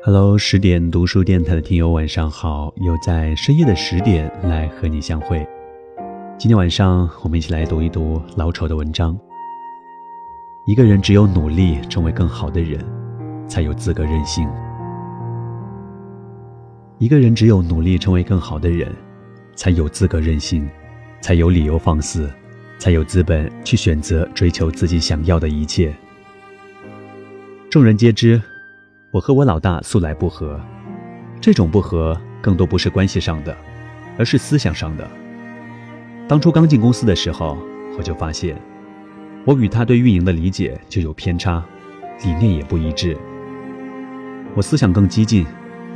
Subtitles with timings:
[0.00, 5.44] Hello，十点读书电台的听友晚上好，又在深夜的十点来和你相会。
[6.38, 9.18] 今天晚上我们一起来读一读老丑的文章。
[10.66, 12.78] 一个人只有努力成为更好的人，
[13.48, 14.48] 才有资格任性。
[16.98, 18.94] 一个人只有努力成为更好的人，
[19.56, 20.66] 才有资格任性，
[21.20, 22.30] 才有理由放肆，
[22.78, 25.92] 才有资本去选择追求自己想要的一切。
[27.68, 28.40] 众人皆知。
[29.10, 30.60] 我和我老大素来不和，
[31.40, 33.56] 这种不和更多不是关系上的，
[34.18, 35.10] 而是思想上的。
[36.28, 37.56] 当初刚进公司的时候，
[37.96, 38.60] 我就发现，
[39.46, 41.64] 我与他对运营的理解就有偏差，
[42.22, 43.16] 理念也不一致。
[44.54, 45.46] 我思想更激进，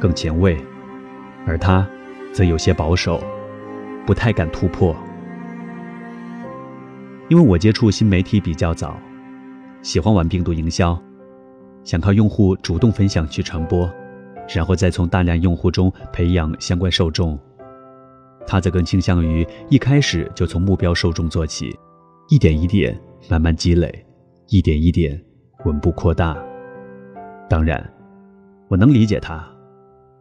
[0.00, 0.58] 更前卫，
[1.46, 1.86] 而他
[2.32, 3.22] 则有些保守，
[4.04, 4.96] 不太敢突破。
[7.28, 8.98] 因为我接触新媒体比较早，
[9.80, 11.00] 喜欢玩病毒营销。
[11.86, 13.88] 想靠用户主动分享去传播，
[14.52, 17.38] 然后再从大量用户中培养相关受众。
[18.44, 21.78] 他则更倾向于一开始就从目标受众做起，
[22.28, 24.04] 一点一点慢慢积累，
[24.48, 25.18] 一点一点
[25.64, 26.36] 稳步扩大。
[27.48, 27.88] 当然，
[28.66, 29.48] 我能理解他，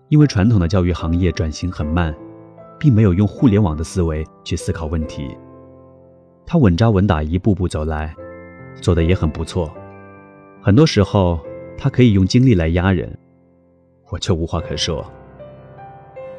[0.09, 2.15] 因为传统的教育行业转型很慢，
[2.77, 5.35] 并没有用互联网的思维去思考问题。
[6.45, 8.15] 他稳扎稳打一步步走来，
[8.79, 9.67] 做的也很不错。
[10.61, 11.39] 很多时候。
[11.77, 13.17] 他可以用精力来压人，
[14.09, 15.05] 我却无话可说。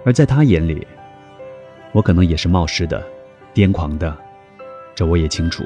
[0.04, 0.86] 而在他眼里，
[1.92, 3.04] 我可能也是冒失的、
[3.54, 4.16] 癫狂的，
[4.94, 5.64] 这我也清楚。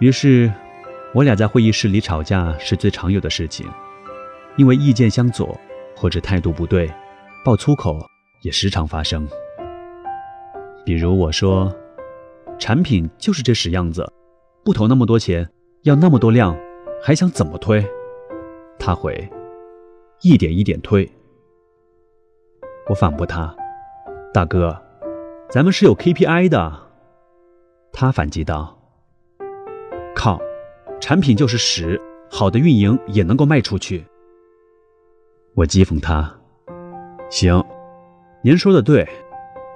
[0.00, 0.52] 于是，
[1.14, 3.66] 我俩在会议室里吵架是最常有的事情，
[4.56, 5.58] 因为意见相左
[5.96, 6.90] 或者态度不对，
[7.44, 7.96] 爆粗口
[8.42, 9.26] 也时常发生。
[10.84, 11.74] 比如我说
[12.58, 14.06] ：“产品就是这屎样子，
[14.64, 15.48] 不投那么多钱，
[15.84, 16.54] 要那么多量，
[17.02, 17.82] 还想怎么推？”
[18.78, 19.28] 他回，
[20.20, 21.10] 一点一点推。
[22.88, 23.54] 我反驳他
[24.32, 24.78] ：“大哥，
[25.48, 26.72] 咱们是有 KPI 的。”
[27.92, 28.76] 他反击道
[30.14, 30.38] ：“靠，
[31.00, 32.00] 产品就是屎，
[32.30, 34.04] 好的运营也能够卖出去。”
[35.56, 36.34] 我讥讽他
[37.30, 37.64] ：“行，
[38.42, 39.08] 您说的对，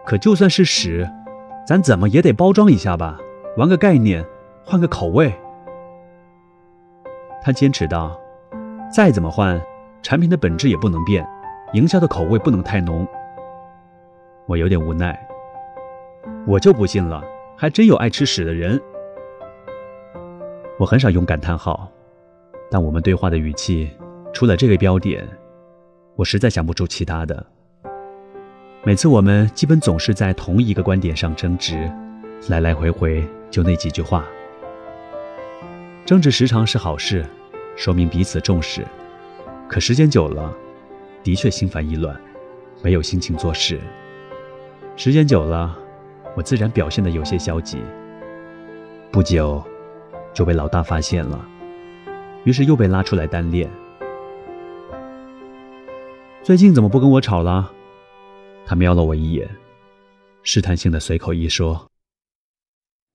[0.05, 1.09] 可就算是屎，
[1.67, 3.19] 咱怎么也得包装一下吧，
[3.57, 4.27] 玩个概念，
[4.65, 5.33] 换个口味。”
[7.41, 8.21] 他坚持道。
[8.91, 9.61] 再怎么换，
[10.03, 11.27] 产品的本质也不能变，
[11.75, 13.07] 营销的口味不能太浓。
[14.47, 15.19] 我有点无奈，
[16.47, 17.23] 我就不信了，
[17.55, 18.81] 还真有爱吃屎的人。
[20.79, 21.87] 我很少用感叹号，
[22.71, 23.91] 但我们对话的语气，
[24.33, 25.29] 除了这个标点，
[26.17, 27.45] 我实在想不出其他的。
[28.85, 31.91] 每次我们基本总是在同一个观点上争执，
[32.49, 34.25] 来来回回就那几句话。
[36.07, 37.23] 争执时常是好事。
[37.79, 38.85] 说明彼此重视，
[39.69, 40.53] 可时间久了，
[41.23, 42.21] 的确心烦意乱，
[42.83, 43.79] 没有心情做事。
[44.97, 45.79] 时间久了，
[46.37, 47.81] 我自然表现的有些消极。
[49.13, 49.63] 不久，
[50.35, 51.41] 就被老大发现了，
[52.43, 53.71] 于是又被拉出来单练。
[56.43, 57.71] 最近怎么不跟我吵了？
[58.67, 59.49] 他瞄了我一眼，
[60.43, 61.89] 试探性的随口一说：“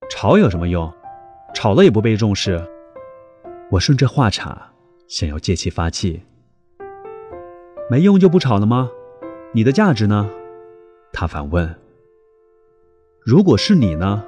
[0.10, 0.90] 吵有什么用？
[1.54, 2.66] 吵了也不被重视。”
[3.74, 4.56] 我顺着话茬，
[5.08, 6.22] 想要借其发气。
[7.90, 8.88] 没用就不吵了吗？
[9.52, 10.30] 你的价值呢？
[11.12, 11.76] 他反问。
[13.26, 14.24] 如果是你呢？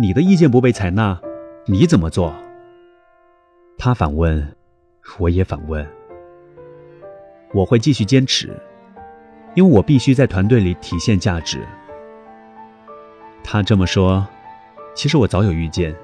[0.00, 1.20] 你的意见不被采纳，
[1.66, 2.34] 你怎么做？
[3.76, 4.56] 他反问，
[5.18, 5.86] 我也反问。
[7.52, 8.48] 我会继续坚持，
[9.54, 11.62] 因为我必须在团队里体现价值。
[13.44, 14.26] 他这么说，
[14.94, 15.94] 其实我早有预见，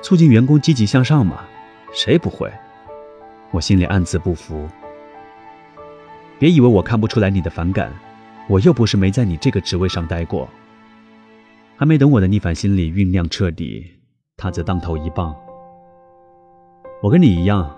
[0.00, 1.42] 促进员工积极向上嘛。
[1.92, 2.50] 谁不会？
[3.50, 4.66] 我心里暗自不服。
[6.38, 7.92] 别以为我看不出来你的反感，
[8.48, 10.48] 我又不是没在你这个职位上待过。
[11.76, 13.84] 还没等我的逆反心理酝酿彻底，
[14.36, 15.36] 他则当头一棒。
[17.02, 17.70] 我跟你一样，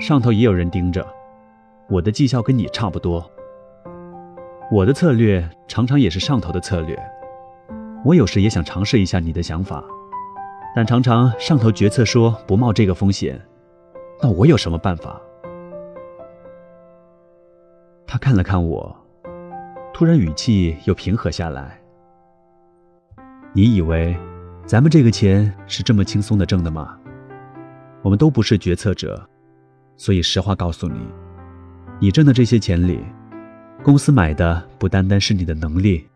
[0.00, 1.06] 上头也有人盯着，
[1.88, 3.30] 我的绩效跟你差不多。
[4.72, 6.98] 我的策略常常也是上头的策略，
[8.04, 9.84] 我有时也想尝试一下你的想法。
[10.74, 13.40] 但常常上头决策说不冒这个风险，
[14.22, 15.20] 那我有什么办法？
[18.06, 18.96] 他看了看我，
[19.92, 21.80] 突然语气又平和下来。
[23.52, 24.16] 你以为
[24.66, 26.98] 咱们这个钱是这么轻松的挣的吗？
[28.02, 29.26] 我们都不是决策者，
[29.96, 31.00] 所以实话告诉你，
[31.98, 33.00] 你挣的这些钱里，
[33.82, 36.06] 公司买的不单单是你的能力，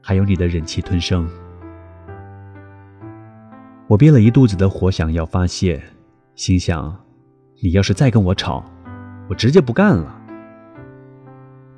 [0.00, 1.28] 还有你的忍气吞声。
[3.86, 5.82] 我憋了一肚子的火，想要发泄，
[6.34, 6.98] 心想：
[7.60, 8.62] 你要是再跟我吵，
[9.28, 10.14] 我直接不干了。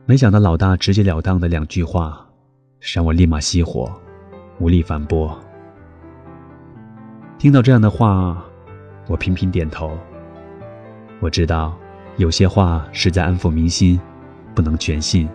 [0.06, 2.26] 没想到老大直截了当的两句话，
[2.80, 3.88] 让我立马熄火，
[4.58, 5.38] 无力反驳。
[7.38, 8.44] 听到这样的话，
[9.06, 9.96] 我频频点头。
[11.20, 11.78] 我知道
[12.16, 14.00] 有些话是在安抚民心，
[14.56, 15.28] 不能全信。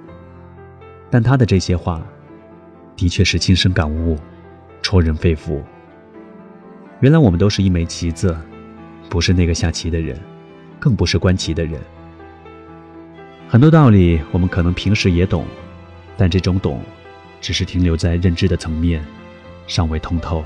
[1.10, 2.02] 但他的这些话，
[2.98, 4.18] 的确是亲身感悟，
[4.82, 5.62] 戳人肺腑。
[7.00, 8.36] 原来我们都是一枚棋子，
[9.10, 10.20] 不是那个下棋的人，
[10.84, 11.80] 更不是观棋的人。
[13.48, 15.46] 很多道理我们可能平时也懂，
[16.18, 16.82] 但这种懂，
[17.40, 19.02] 只是停留在认知的层面，
[19.66, 20.44] 尚未通透。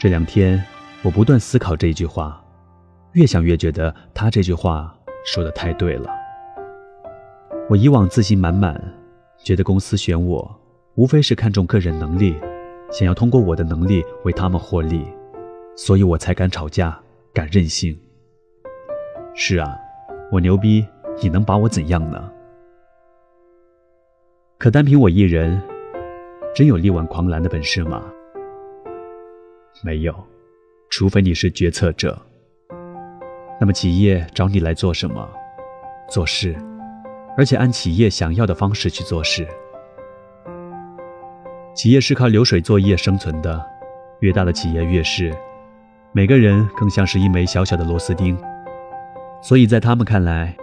[0.00, 0.60] 这两天
[1.02, 2.42] 我不断思考这句话，
[3.12, 4.92] 越想越觉得他这句话
[5.24, 6.10] 说的太对了。
[7.68, 8.82] 我以往自信满满，
[9.44, 10.60] 觉得公司选我，
[10.96, 12.34] 无非是看重个人能力，
[12.90, 15.06] 想要通过我的能力为他们获利，
[15.76, 17.00] 所以我才敢吵架，
[17.32, 17.96] 敢任性。
[19.34, 19.78] 是啊，
[20.30, 20.86] 我牛逼。
[21.22, 22.32] 你能把我怎样呢？
[24.56, 25.60] 可单凭我一人，
[26.54, 28.02] 真有力挽狂澜的本事吗？
[29.82, 30.14] 没有，
[30.88, 32.18] 除非你是决策者。
[33.60, 35.28] 那么企业找你来做什么？
[36.08, 36.56] 做事，
[37.36, 39.46] 而且按企业想要的方式去做事。
[41.74, 43.62] 企业是靠流水作业生存的，
[44.20, 45.36] 越大的企业越是，
[46.12, 48.38] 每个人更像是一枚小小的螺丝钉，
[49.42, 50.56] 所以在他们看来。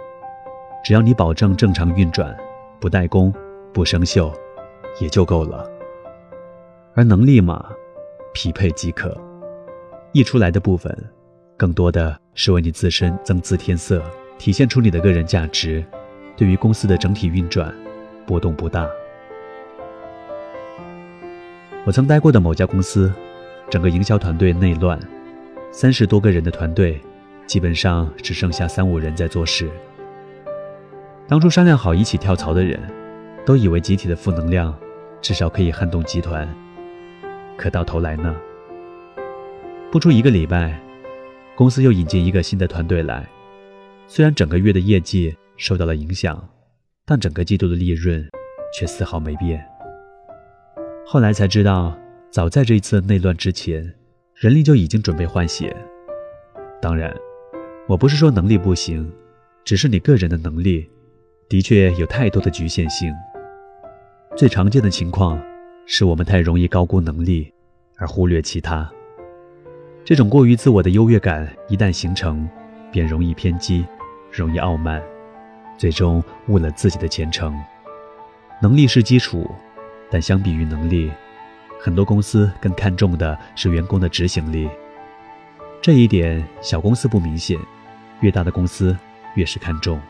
[0.84, 2.34] 只要你保证正常运转，
[2.80, 3.34] 不怠工，
[3.74, 4.32] 不生锈，
[5.00, 5.68] 也就够了。
[6.94, 7.68] 而能力嘛，
[8.32, 9.14] 匹配即可。
[10.12, 10.96] 溢出来的部分，
[11.56, 14.02] 更多的是为你自身增姿添色，
[14.38, 15.84] 体现出你的个人价值。
[16.36, 17.74] 对于公司的整体运转，
[18.24, 18.88] 波动不大。
[21.84, 23.12] 我曾待过的某家公司，
[23.68, 24.98] 整个营销团队内乱，
[25.70, 26.98] 三十多个人的团队，
[27.48, 29.68] 基本上只剩下三五人在做事。
[31.26, 32.78] 当初商量好一起跳槽的人，
[33.46, 34.78] 都以为集体的负能量
[35.22, 36.46] 至少可以撼动集团。
[37.56, 38.36] 可到头来呢？
[39.90, 40.78] 不出一个礼拜，
[41.56, 43.26] 公司又引进一个新的团队来。
[44.06, 46.46] 虽然整个月的业绩受到了影响，
[47.06, 48.28] 但整个季度的利润
[48.78, 49.66] 却丝毫没变。
[51.06, 51.96] 后来才知道，
[52.30, 53.94] 早在这一次内乱之前，
[54.34, 55.74] 人力就已经准备换血。
[56.80, 57.14] 当然，
[57.88, 59.10] 我不是说能力不行，
[59.64, 60.86] 只是你个人的能力。
[61.48, 63.10] 的确有太多的局限性。
[64.36, 65.42] 最常见的情况
[65.86, 67.50] 是我们太容易高估能力，
[67.96, 68.86] 而忽略其他。
[70.04, 72.46] 这种过于自我的优越感一旦形成，
[72.92, 73.86] 便容易偏激，
[74.30, 75.02] 容易傲慢，
[75.78, 77.58] 最终误了自己的前程。
[78.60, 79.50] 能力是基础，
[80.10, 81.10] 但相比于能力，
[81.80, 84.68] 很多公司更看重的是员工的执行力。
[85.80, 87.58] 这一点小公司不明显，
[88.20, 88.96] 越大的公司
[89.34, 90.00] 越是看重。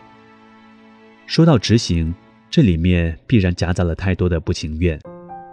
[1.27, 2.15] 说到执行，
[2.51, 4.99] 这里面必然夹杂了太多的不情愿，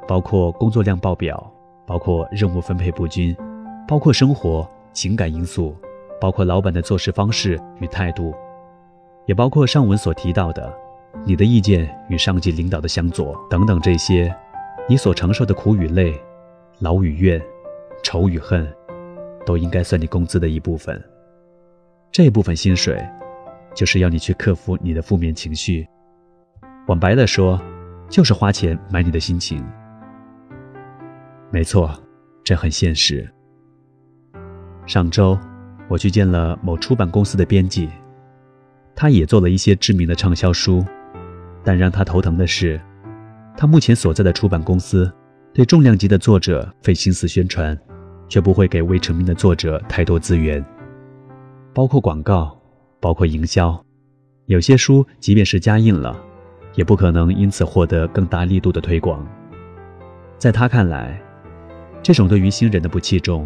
[0.07, 1.51] 包括工作量爆表，
[1.85, 3.35] 包括任务分配不均，
[3.87, 5.75] 包括生活情感因素，
[6.21, 8.33] 包括老板的做事方式与态度，
[9.25, 10.73] 也包括上文所提到的
[11.25, 14.33] 你的意见与上级领导的相左等等这些，
[14.87, 16.17] 你所承受的苦与累，
[16.79, 17.41] 劳与怨，
[18.01, 18.65] 仇与恨，
[19.45, 21.03] 都应该算你工资的一部分。
[22.17, 22.97] 这部分薪水。
[23.75, 25.85] 就是要你去克服你的负面情绪，
[26.87, 27.61] 往白了说，
[28.09, 29.61] 就是花钱买你的心情。
[31.51, 31.93] 没错，
[32.41, 33.29] 这很现实。
[34.85, 35.37] 上周
[35.89, 37.89] 我去见了某出版公司的编辑，
[38.95, 40.85] 他也做了一些知名的畅销书，
[41.65, 42.79] 但让他头疼的是，
[43.57, 45.13] 他目前所在的出版公司
[45.53, 47.77] 对重量级的作者费心思宣传，
[48.29, 50.65] 却不会给未成名的作者太多资源，
[51.75, 52.59] 包括广告。
[53.01, 53.85] 包括营销，
[54.47, 56.19] 有些书即便是加印了，
[56.73, 59.23] 也不可能因此获得更大力度的推广。
[60.39, 61.21] 在他看来，
[62.01, 63.45] 这种对于新人的不器重，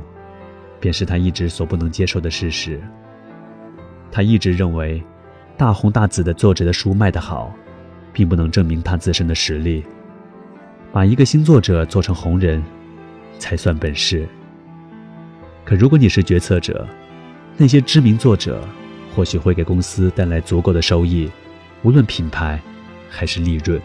[0.79, 2.79] 便是他一直所不能接受的事实。
[4.09, 5.03] 他一直认为，
[5.57, 7.53] 大红大紫的作者的书卖得好，
[8.13, 9.83] 并不能证明他自身的实力。
[10.93, 12.63] 把一个新作者做成红人，
[13.39, 14.25] 才算本事。
[15.65, 16.88] 可如果你是决策者，
[17.60, 18.60] 那些知名作者。
[19.16, 21.30] 或许会给公司带来足够的收益，
[21.84, 22.62] 无论品牌
[23.10, 23.82] 还是利润。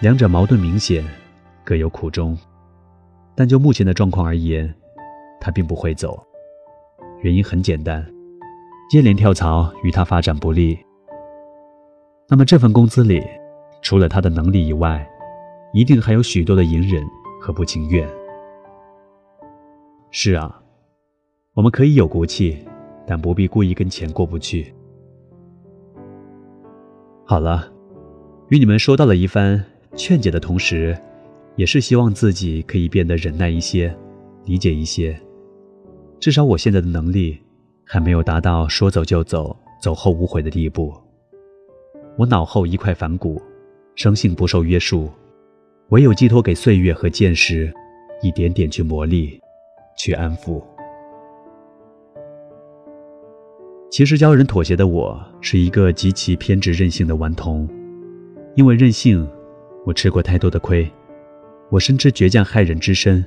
[0.00, 1.04] 两者矛盾明显，
[1.64, 2.38] 各有苦衷。
[3.34, 4.72] 但就目前的状况而言，
[5.40, 6.22] 他并不会走。
[7.22, 8.06] 原因很简单，
[8.90, 10.78] 接连跳槽与他发展不利。
[12.28, 13.20] 那么这份工资里，
[13.80, 15.04] 除了他的能力以外，
[15.72, 17.02] 一定还有许多的隐忍
[17.40, 18.06] 和不情愿。
[20.10, 20.61] 是啊，
[21.54, 22.58] 我们可以有骨气。
[23.04, 24.72] 但不必故意跟钱过不去。
[27.24, 27.68] 好了，
[28.48, 29.62] 与你们说到了一番
[29.96, 30.96] 劝解的同时，
[31.56, 33.92] 也是希望自己可以变得忍耐一些，
[34.44, 35.18] 理解一些。
[36.20, 37.36] 至少我现在的能力，
[37.84, 40.94] 还没有达到说走就走、走后无悔的地步。
[42.16, 43.42] 我脑后一块反骨，
[43.96, 45.10] 生性不受约束，
[45.88, 47.72] 唯有寄托给岁月和见识，
[48.22, 49.40] 一点点去磨砺，
[49.98, 50.62] 去安抚。
[53.92, 57.68] 其实教人妥协的我，是一个极其偏执任性的顽童。
[58.56, 59.28] 因为任性，
[59.84, 60.90] 我吃过太多的亏，
[61.70, 63.22] 我深知倔强害人之深。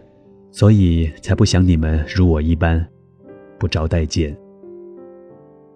[0.49, 2.83] 所以才不想你们如我一般，
[3.59, 4.35] 不招待见。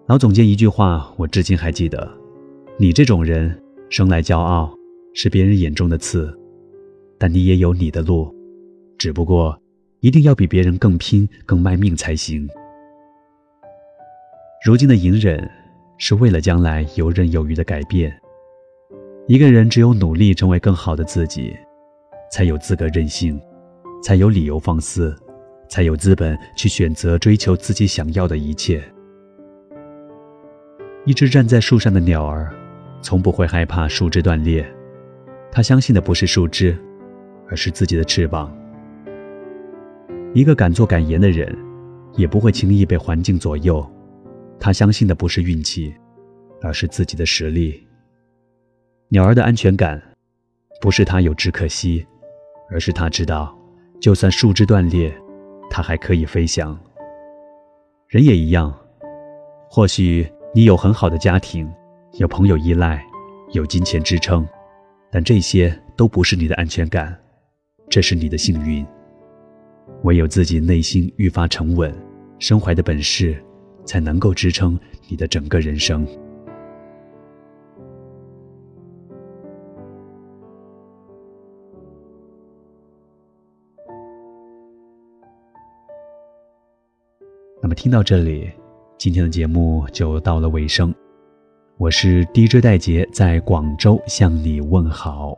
[0.08, 2.10] 老总监一句话，我至今还记得：
[2.76, 4.74] 你这种人生来骄傲，
[5.14, 6.36] 是别人眼中的刺，
[7.16, 8.34] 但你也有你的路，
[8.98, 9.56] 只不过
[10.00, 12.48] 一定要比别人更拼、更卖命才行。
[14.62, 15.50] 如今的隐忍，
[15.96, 18.14] 是为了将来游刃有余的改变。
[19.26, 21.56] 一个人只有努力成为更好的自己，
[22.30, 23.40] 才有资格任性。
[24.02, 25.14] 才有理由放肆，
[25.68, 28.82] 才有资本去选择追求自己想要的一切。
[31.04, 32.50] 一只站在树上的鸟儿，
[33.02, 34.66] 从不会害怕树枝断裂，
[35.52, 36.74] 它相信的不是树枝，
[37.46, 38.54] 而是自己的翅膀。
[40.32, 41.54] 一个敢做敢言的人，
[42.14, 43.86] 也不会轻易被环境左右，
[44.60, 45.92] 他相信的不是运气，
[46.60, 47.82] 而是自己的实力。
[49.08, 50.00] 鸟儿的安全感，
[50.80, 52.06] 不是它有志可惜，
[52.70, 53.56] 而是它知道。
[54.00, 55.12] 就算树枝断裂，
[55.68, 56.78] 它还可以飞翔。
[58.06, 58.74] 人也一样，
[59.68, 61.70] 或许你有很好的家庭，
[62.18, 63.04] 有朋友依赖，
[63.52, 64.46] 有金钱支撑，
[65.10, 67.18] 但这些都不是你的安全感，
[67.88, 68.86] 这是你的幸运。
[70.02, 71.94] 唯有自己内心愈发沉稳，
[72.38, 73.42] 身怀的本事，
[73.84, 76.06] 才能够支撑你的整个人生。
[87.62, 88.50] 那么听到这里，
[88.96, 90.94] 今天的节目就到了尾声。
[91.76, 95.36] 我是 DJ 戴杰，在广州向你问好。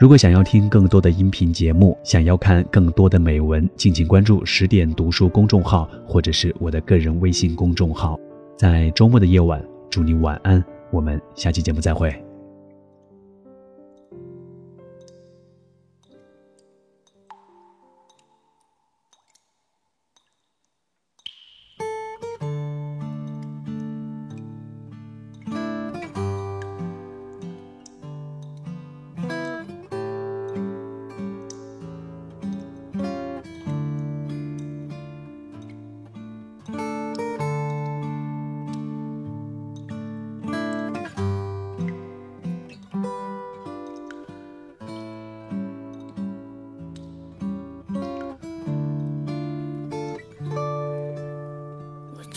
[0.00, 8.18] 如果想要听更多的音频节目，想要看更多的美文，敬请关注十点读书公众号，或者是我的个人微信公众号。
[8.56, 10.64] 在周末的夜晚，祝你晚安。
[10.90, 12.10] 我们下期节目再会。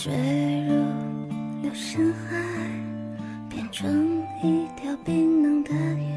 [0.04, 0.12] 坠
[0.68, 0.76] 入
[1.66, 2.36] 了深海，
[3.50, 6.13] 变成一条冰冷的鱼，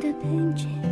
[0.00, 0.87] 的平静。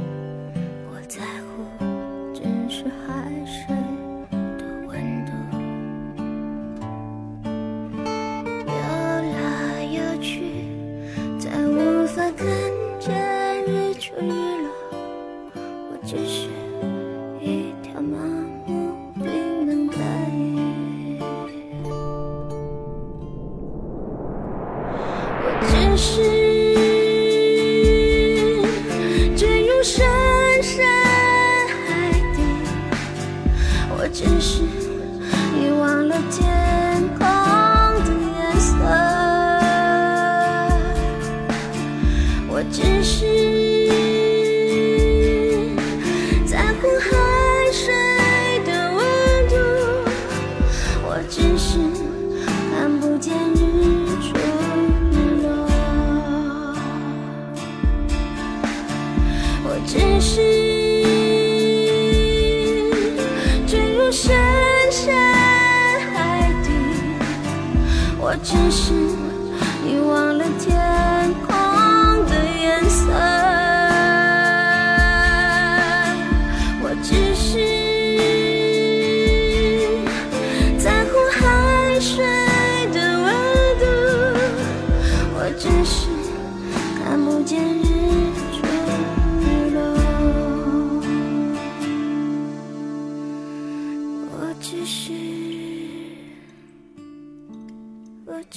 [34.19, 34.63] 只是
[35.55, 37.27] 你忘了天空
[38.03, 38.73] 的颜色。
[42.49, 43.27] 我只是
[46.47, 47.11] 在乎海
[47.71, 47.93] 水
[48.65, 48.99] 的温
[49.51, 49.55] 度。
[51.05, 51.77] 我只是
[52.73, 53.59] 看不见日
[54.23, 54.35] 出
[55.13, 55.47] 日落。
[59.63, 60.76] 我只是
[64.19, 64.35] 深
[64.91, 65.15] 深
[66.15, 66.71] 海底
[68.19, 68.95] 我只是
[69.85, 71.56] 你忘了天空。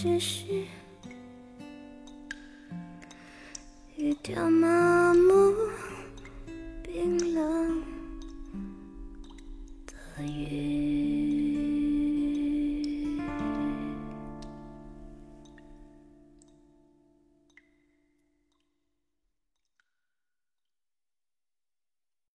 [0.01, 0.45] 只是。
[3.97, 4.98] 一条猫